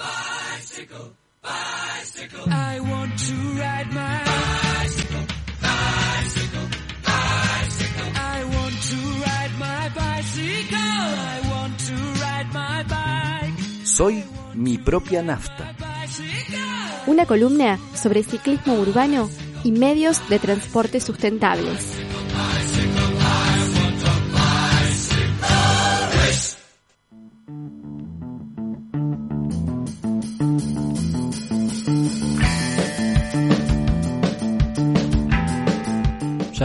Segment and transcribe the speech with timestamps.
[0.00, 2.44] Bicycle, bicycle.
[2.50, 5.24] I want to ride my bicycle,
[5.60, 6.66] bicycle,
[7.04, 8.08] bicycle.
[8.16, 10.78] I want to ride my bicycle.
[10.80, 13.84] I want to ride my bike.
[13.84, 14.24] Soy
[14.54, 15.74] mi propia nafta.
[17.06, 19.28] Una columna sobre ciclismo urbano
[19.64, 21.99] y medios de transporte sustentables.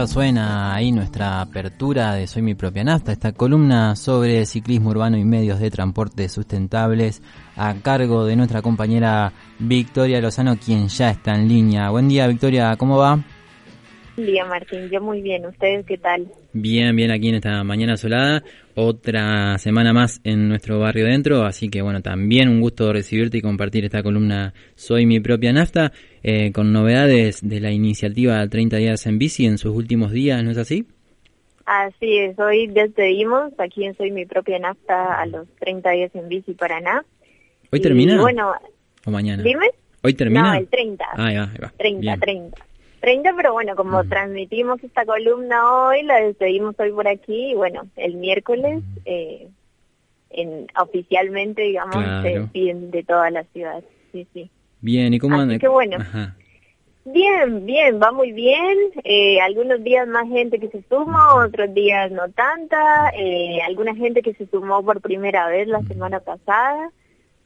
[0.06, 5.24] Suena ahí nuestra apertura de Soy mi propia nafta, esta columna sobre ciclismo urbano y
[5.24, 7.22] medios de transporte sustentables
[7.56, 11.90] a cargo de nuestra compañera Victoria Lozano, quien ya está en línea.
[11.90, 13.22] Buen día, Victoria, ¿cómo va?
[14.16, 14.88] Buen día, Martín.
[14.88, 15.44] Yo muy bien.
[15.44, 16.26] ¿Ustedes qué tal?
[16.54, 18.42] Bien, bien aquí en esta mañana solada.
[18.74, 23.40] Otra semana más en nuestro barrio dentro, así que bueno, también un gusto recibirte y
[23.42, 25.92] compartir esta columna Soy mi propia nafta.
[26.22, 30.50] Eh, con novedades de la iniciativa 30 días en bici en sus últimos días, ¿no
[30.50, 30.86] es así?
[31.66, 36.28] Así es, hoy despedimos aquí en Soy mi propia nafta a los 30 días en
[36.28, 37.04] bici Paraná.
[37.70, 38.18] ¿Hoy termina?
[38.18, 38.52] Bueno,
[39.04, 39.42] ¿O mañana?
[39.42, 39.66] Dime.
[40.02, 40.54] ¿Hoy termina?
[40.54, 41.04] No, el 30.
[41.04, 41.72] Ah, ahí va, ahí va.
[41.76, 42.66] 30, 30.
[43.06, 47.86] 30, pero bueno, como transmitimos esta columna hoy, la despedimos hoy por aquí y bueno,
[47.94, 49.46] el miércoles eh,
[50.30, 53.84] en, oficialmente, digamos, se despiden de toda la ciudad.
[54.10, 54.50] Sí, sí.
[54.80, 55.56] Bien, ¿y cómo anda?
[55.56, 55.98] que bueno.
[57.04, 58.76] Bien, bien, va muy bien.
[59.04, 63.12] Eh, algunos días más gente que se suma, otros días no tanta.
[63.16, 66.90] Eh, alguna gente que se sumó por primera vez la semana pasada.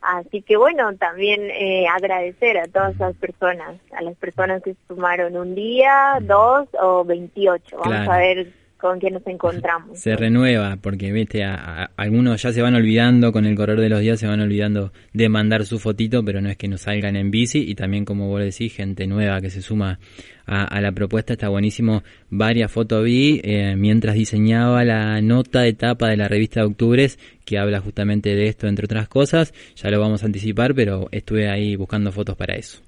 [0.00, 4.78] Así que bueno, también eh, agradecer a todas las personas, a las personas que se
[4.88, 7.78] sumaron un día, dos o veintiocho.
[7.78, 9.98] Vamos a ver con qué nos encontramos.
[9.98, 14.00] Se renueva, porque viste, a, algunos ya se van olvidando, con el correr de los
[14.00, 17.30] días se van olvidando de mandar su fotito, pero no es que nos salgan en
[17.30, 19.98] bici, y también como vos decís, gente nueva que se suma
[20.46, 22.02] a, la propuesta, está buenísimo.
[22.28, 27.18] Varias fotos vi eh, mientras diseñaba la nota de tapa de la revista de Octubres,
[27.44, 29.52] que habla justamente de esto, entre otras cosas.
[29.76, 32.82] Ya lo vamos a anticipar, pero estuve ahí buscando fotos para eso.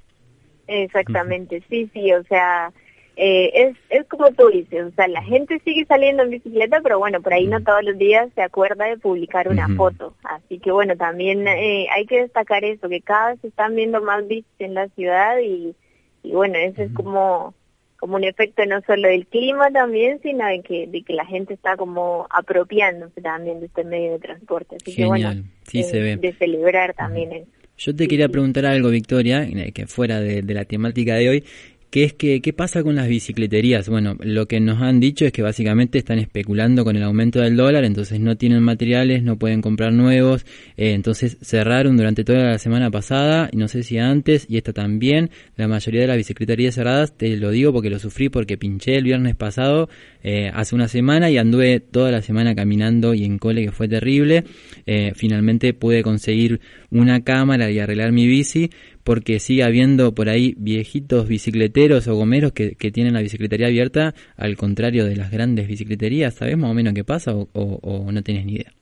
[0.66, 2.72] Exactamente, sí, sí, o sea,
[3.16, 6.98] eh, es, es como tú dices, o sea, la gente sigue saliendo en bicicleta, pero
[6.98, 10.14] bueno, por ahí no todos los días se acuerda de publicar una foto.
[10.24, 14.00] Así que bueno, también eh, hay que destacar eso, que cada vez se están viendo
[14.00, 15.74] más bicis en la ciudad y,
[16.22, 17.54] y bueno, eso es como
[18.02, 21.54] como un efecto no solo del clima también, sino de que, de que la gente
[21.54, 24.74] está como apropiándose también de este medio de transporte.
[24.74, 26.16] Así que bueno, sí, se ve.
[26.16, 27.50] de celebrar también eso.
[27.78, 31.44] Yo te quería preguntar algo, Victoria, que fuera de, de, la temática de hoy,
[31.92, 33.90] que es que, ¿qué pasa con las bicicleterías?
[33.90, 37.54] Bueno, lo que nos han dicho es que básicamente están especulando con el aumento del
[37.54, 40.46] dólar, entonces no tienen materiales, no pueden comprar nuevos,
[40.78, 44.72] eh, entonces cerraron durante toda la semana pasada, y no sé si antes, y esta
[44.72, 48.96] también, la mayoría de las bicicleterías cerradas, te lo digo porque lo sufrí, porque pinché
[48.96, 49.90] el viernes pasado,
[50.22, 53.86] eh, hace una semana, y anduve toda la semana caminando y en cole, que fue
[53.86, 54.44] terrible,
[54.86, 58.70] eh, finalmente pude conseguir una cámara y arreglar mi bici,
[59.04, 64.14] porque sigue habiendo por ahí viejitos bicicleteros o gomeros que, que tienen la bicicletería abierta,
[64.36, 66.34] al contrario de las grandes bicicleterías.
[66.34, 68.72] ¿Sabes más o menos qué pasa o, o, no tienes ni idea?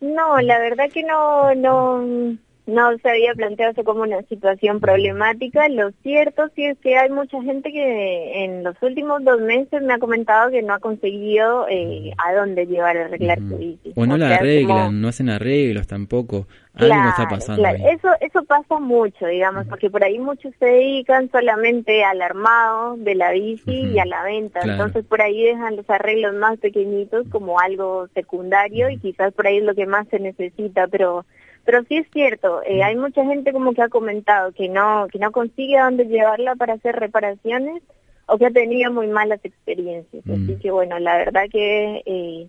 [0.00, 2.36] No, la verdad que no, no,
[2.66, 5.68] no se había planteado eso como una situación problemática.
[5.68, 9.94] Lo cierto sí es que hay mucha gente que en los últimos dos meses me
[9.94, 13.92] ha comentado que no ha conseguido eh, a dónde llevar a arreglar su bici.
[13.96, 16.46] O no la arreglan, no hacen arreglos tampoco.
[16.74, 17.66] Algo está pasando.
[17.68, 23.14] Eso, eso pasa mucho, digamos, porque por ahí muchos se dedican solamente al armado de
[23.14, 24.60] la bici y a la venta.
[24.62, 29.58] Entonces por ahí dejan los arreglos más pequeñitos como algo secundario y quizás por ahí
[29.58, 31.26] es lo que más se necesita, pero
[31.64, 35.18] pero sí es cierto, eh, hay mucha gente como que ha comentado que no, que
[35.18, 37.82] no consigue a dónde llevarla para hacer reparaciones
[38.26, 40.24] o que ha tenido muy malas experiencias.
[40.26, 42.48] Así que bueno, la verdad que eh,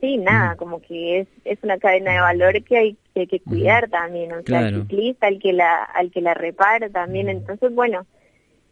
[0.00, 4.32] sí, nada, como que es, es una cadena de valor que hay, que, cuidar también,
[4.32, 7.28] o sea, el ciclista, al que la, al que la repara también.
[7.28, 8.06] Entonces, bueno,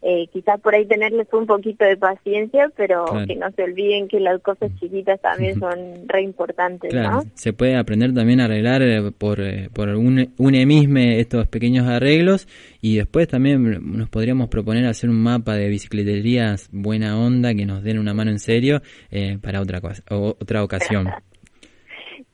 [0.07, 4.19] eh, quizás por ahí tenerles un poquito de paciencia, pero que no se olviden que
[4.19, 7.23] las cosas chiquitas también son re importantes, claro.
[7.33, 11.87] Se puede aprender también a arreglar eh, por, eh, por un, un emisme estos pequeños
[11.87, 12.47] arreglos
[12.81, 17.81] y después también nos podríamos proponer hacer un mapa de bicicleterías buena onda que nos
[17.81, 19.81] den una mano en serio eh, para otra,
[20.11, 21.07] otra ocasión.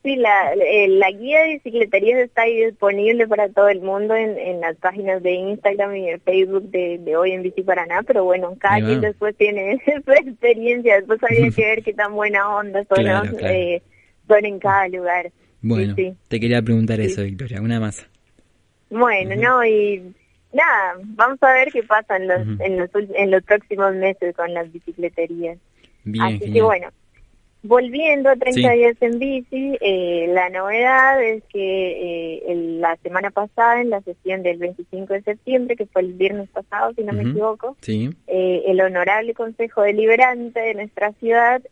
[0.02, 4.36] Sí, la, eh, la guía de bicicleterías está ahí disponible para todo el mundo en,
[4.36, 8.24] en las páginas de Instagram y en Facebook de, de Hoy en Bici Paraná, pero
[8.24, 12.84] bueno, cada quien después tiene su experiencia, después habría que ver qué tan buena onda
[12.84, 13.06] son,
[13.42, 13.80] eh,
[14.26, 15.30] son en cada lugar.
[15.60, 18.04] Bueno, te quería preguntar eso, Victoria, una más.
[18.90, 20.02] Bueno, no, y
[20.52, 24.52] nada, vamos a ver qué pasa en los, en los, en los próximos meses con
[24.52, 25.58] las bicicleterías.
[26.02, 26.88] Bien, Así que bueno,
[27.64, 33.80] Volviendo a 30 días en bici, eh, la novedad es que eh, la semana pasada,
[33.80, 37.22] en la sesión del 25 de septiembre, que fue el viernes pasado, si no me
[37.22, 41.62] equivoco, eh, el Honorable Consejo Deliberante de nuestra ciudad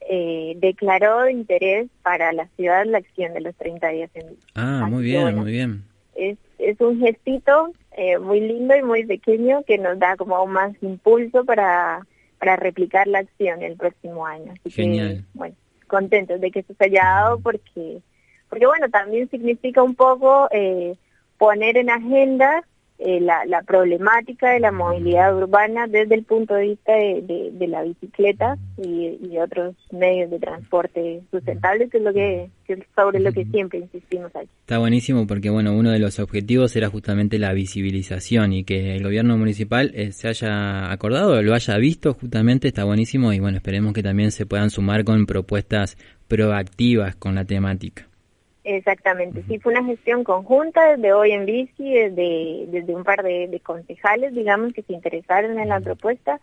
[0.57, 4.47] declaró de interés para la ciudad la acción de los 30 días en bici.
[4.55, 5.83] Ah, muy bien, muy bien.
[6.15, 7.73] Es, es un gestito
[8.21, 12.07] muy lindo y muy pequeño que nos da como más impulso para,
[12.39, 14.53] para replicar la acción el próximo año.
[14.53, 15.25] Así Genial.
[15.35, 15.57] bueno
[15.91, 18.01] contentos de que esto se haya dado porque,
[18.49, 20.97] porque bueno, también significa un poco eh,
[21.37, 22.65] poner en agenda
[23.03, 27.67] eh, la, la, problemática de la movilidad urbana desde el punto de vista de, de,
[27.67, 32.51] la bicicleta y, y, otros medios de transporte sustentables, que es lo que,
[32.95, 34.47] sobre lo que siempre insistimos ahí.
[34.61, 39.03] Está buenísimo porque bueno, uno de los objetivos era justamente la visibilización y que el
[39.03, 43.95] gobierno municipal eh, se haya acordado, lo haya visto justamente, está buenísimo y bueno, esperemos
[43.95, 45.97] que también se puedan sumar con propuestas
[46.29, 48.10] proactivas con la temática.
[48.77, 53.61] Exactamente, sí, fue una gestión conjunta desde hoy en bici, desde, desde un par de,
[53.65, 56.41] concejales, digamos, que se interesaron en la propuesta.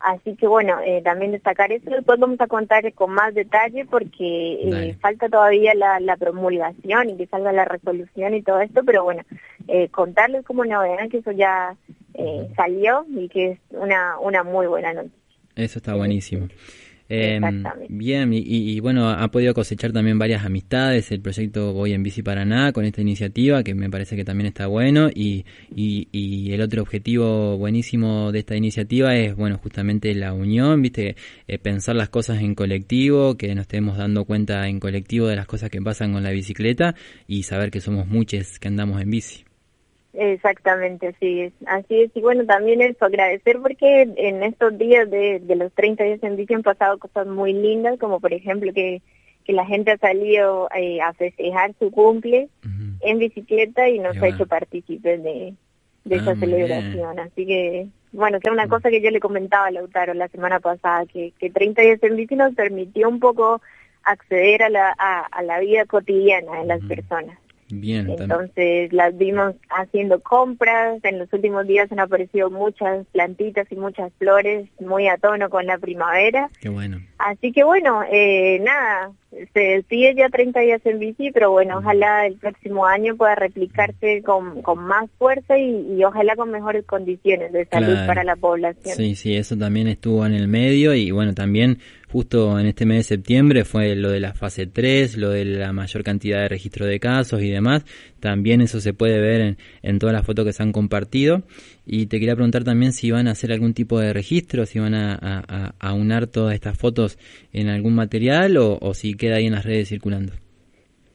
[0.00, 4.54] Así que bueno, eh, también destacar eso, después vamos a contar con más detalle porque
[4.62, 9.02] eh, falta todavía la, la, promulgación y que salga la resolución y todo esto, pero
[9.02, 9.22] bueno,
[9.66, 11.76] eh, contarles como novedad que eso ya
[12.56, 15.18] salió y que es una, una muy buena noticia.
[15.54, 16.48] Eso está buenísimo.
[17.10, 17.40] Eh,
[17.88, 22.72] bien, y, bueno, ha podido cosechar también varias amistades el proyecto Voy en Bici Paraná
[22.72, 27.56] con esta iniciativa, que me parece que también está bueno, y, y, el otro objetivo
[27.56, 31.16] buenísimo de esta iniciativa es, bueno, justamente la unión, viste,
[31.46, 35.46] eh, pensar las cosas en colectivo, que nos estemos dando cuenta en colectivo de las
[35.46, 36.94] cosas que pasan con la bicicleta
[37.26, 39.47] y saber que somos muchos que andamos en bici.
[40.14, 42.10] Exactamente, sí, así es.
[42.14, 46.36] Y bueno, también eso, agradecer porque en estos días de, de los 30 días en
[46.36, 49.02] bici han pasado cosas muy lindas, como por ejemplo que,
[49.44, 52.48] que la gente ha salido eh, a festejar su cumple
[53.00, 55.54] en bicicleta y nos ha hecho partícipes de,
[56.04, 57.18] de esa ah, celebración.
[57.18, 58.70] Así que, bueno, que es una mm.
[58.70, 62.16] cosa que yo le comentaba a Lautaro la semana pasada, que, que 30 días en
[62.16, 63.60] bici nos permitió un poco
[64.04, 67.38] acceder a la, a la vida cotidiana de las personas.
[67.70, 73.76] Bien, Entonces las vimos haciendo compras, en los últimos días han aparecido muchas plantitas y
[73.76, 76.50] muchas flores muy a tono con la primavera.
[76.60, 77.00] Qué bueno.
[77.18, 79.12] Así que bueno, eh, nada,
[79.52, 84.22] se sigue ya 30 días en bici, pero bueno, ojalá el próximo año pueda replicarse
[84.22, 88.96] con, con más fuerza y, ojalá con mejores condiciones de salud para la población.
[88.96, 91.78] Sí, sí, eso también estuvo en el medio y bueno, también
[92.10, 95.72] justo en este mes de septiembre fue lo de la fase 3, lo de la
[95.72, 97.84] mayor cantidad de registro de casos y demás.
[98.20, 101.42] También eso se puede ver en, en todas las fotos que se han compartido.
[101.86, 104.94] Y te quería preguntar también si van a hacer algún tipo de registro, si van
[104.94, 107.18] a, a, a unar todas estas fotos
[107.52, 110.32] en algún material o, o si queda ahí en las redes circulando.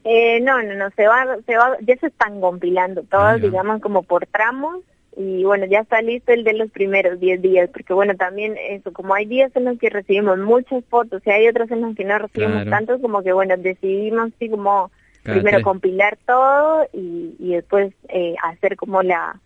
[0.06, 4.04] Eh, no, no, no, se va, se va, ya se están compilando todas, digamos, como
[4.04, 4.84] por tramos
[5.16, 8.92] y bueno, ya está listo el de los primeros 10 días, porque bueno, también eso,
[8.92, 12.06] como hay días en los que recibimos muchas fotos y hay otros en los que
[12.06, 14.92] no recibimos tantos, como que bueno, decidimos así como
[15.24, 19.40] primero compilar todo y, y después eh, hacer como la,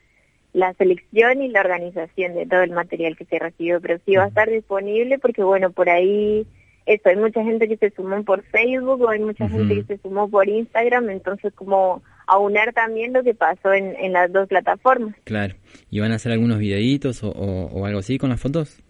[0.54, 4.24] la selección y la organización de todo el material que se recibió, pero sí va
[4.24, 6.48] a estar disponible porque bueno, por ahí
[6.88, 9.98] eso, hay mucha gente que se sumó por Facebook o hay mucha gente que se
[9.98, 15.16] sumó por Instagram, entonces como aunar también lo que pasó en, en las dos plataformas.
[15.24, 15.56] Claro.
[15.90, 18.84] ¿Y van a hacer algunos videitos o, o, algo así con las fotos?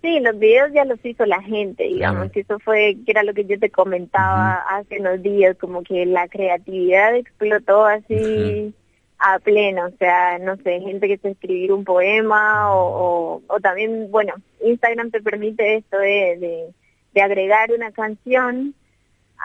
[0.00, 3.44] Sí, los videos ya los hizo la gente, digamos, eso fue, que era lo que
[3.44, 8.72] yo te comentaba hace unos días, como que la creatividad explotó así
[9.18, 14.10] a pleno, o sea, no sé, gente que se escribir un poema o, o, también,
[14.10, 14.32] bueno,
[14.64, 16.74] Instagram te permite esto de, de,
[17.12, 18.74] de agregar una canción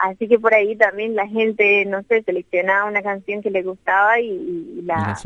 [0.02, 4.20] Así que por ahí también la gente, no sé, seleccionaba una canción que le gustaba
[4.20, 5.16] y, la,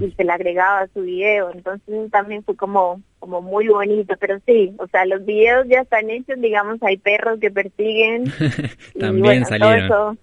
[0.00, 1.50] y, se la agregaba a su video.
[1.50, 6.08] Entonces también fue como como muy bonito, pero sí, o sea, los videos ya están
[6.08, 8.32] hechos, digamos, hay perros que persiguen.
[8.98, 10.18] también salieron.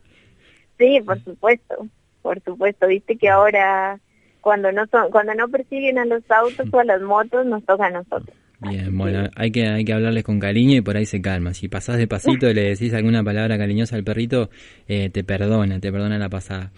[0.78, 1.88] Sí, por supuesto,
[2.22, 2.88] por supuesto.
[2.88, 4.00] Viste que ahora
[4.42, 7.86] cuando no son, cuando no persiguen a los autos o a las motos, nos toca
[7.86, 8.36] a nosotros.
[8.60, 11.54] Bien, bueno, hay que, hay que hablarles con cariño y por ahí se calma.
[11.54, 14.50] Si pasás de pasito y le decís alguna palabra cariñosa al perrito,
[14.88, 16.72] eh, te perdona, te perdona la pasada.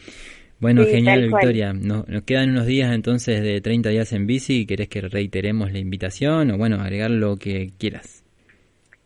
[0.59, 1.71] Bueno, genial, Victoria.
[1.71, 4.65] Nos, nos, quedan unos días entonces de 30 días en bici.
[4.65, 8.25] ¿Querés que reiteremos la invitación o, bueno, agregar lo que quieras?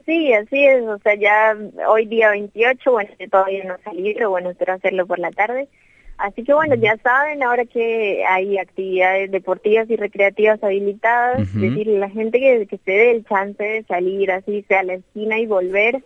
[0.06, 0.82] Sí, así es.
[0.84, 1.56] O sea, ya
[1.88, 5.68] hoy día 28, bueno, todavía no salí, pero bueno, espero hacerlo por la tarde.
[6.24, 12.00] Así que bueno, ya saben, ahora que hay actividades deportivas y recreativas habilitadas, decirle a
[12.00, 15.38] la gente que, que se dé el chance de salir así, sea a la esquina
[15.38, 16.02] y volver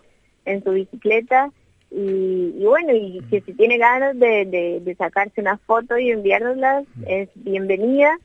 [0.45, 1.51] en su bicicleta.
[1.91, 7.29] Y, bueno, y que si tiene ganas de, de, sacarse una foto y enviárnoslas, es
[7.35, 8.17] bienvenida.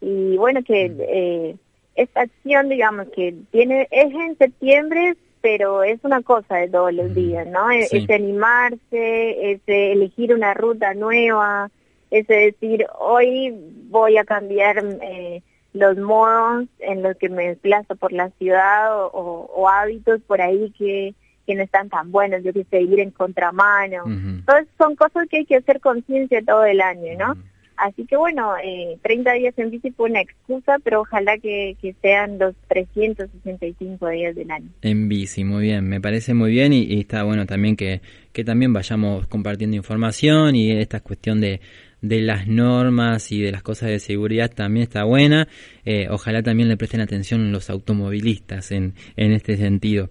[0.00, 1.56] Y bueno, que eh,
[1.94, 7.14] esta acción, digamos, que tiene es en septiembre, pero es una cosa de todos los
[7.14, 7.70] días, ¿no?
[7.70, 11.70] Es, animarse, es elegir una ruta nueva,
[12.10, 13.54] es decir, hoy
[13.90, 15.42] voy a cambiar eh,
[15.74, 21.14] los modos en los que me desplazo por la ciudad o, hábitos por ahí que,
[21.46, 24.04] que, no están tan buenos, yo que sé, ir en contramano.
[24.06, 27.36] Entonces son cosas que hay que hacer conciencia todo el año, ¿no?
[27.84, 32.38] Así que bueno, eh, 30 días en bici fue una excusa, pero ojalá que, sean
[32.38, 34.70] los 365 días del año.
[34.80, 38.00] En bici, muy bien, me parece muy bien y, está bueno también que,
[38.32, 41.60] que también vayamos compartiendo información y esta cuestión de,
[42.00, 45.46] de las normas y de las cosas de seguridad también está buena.
[45.84, 50.08] Eh, ojalá también le presten atención los automovilistas en, en este sentido.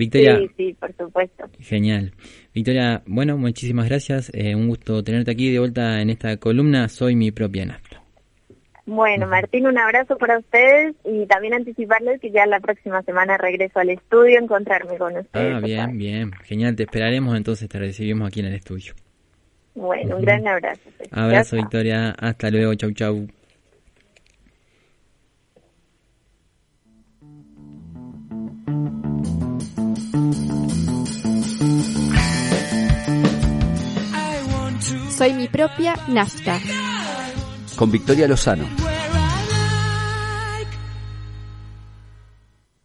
[0.00, 0.38] Victoria.
[0.38, 1.44] Sí, sí, por supuesto.
[1.60, 2.12] Genial.
[2.54, 4.30] Victoria, bueno, muchísimas gracias.
[4.34, 6.88] Eh, un gusto tenerte aquí de vuelta en esta columna.
[6.88, 8.02] Soy mi propia nafta.
[8.86, 13.78] Bueno, Martín, un abrazo para ustedes y también anticiparles que ya la próxima semana regreso
[13.78, 15.54] al estudio a encontrarme con ustedes.
[15.54, 16.32] Ah, bien, bien.
[16.44, 18.94] Genial, te esperaremos entonces, te recibimos aquí en el estudio.
[19.74, 20.90] Bueno, un gran abrazo.
[21.12, 22.14] Abrazo, Victoria.
[22.18, 22.74] Hasta luego.
[22.74, 23.28] Chau, chau.
[35.50, 36.58] Propia nafta.
[37.74, 38.89] Con Victoria Lozano.